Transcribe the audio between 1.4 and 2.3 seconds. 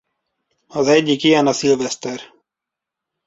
a szilveszter.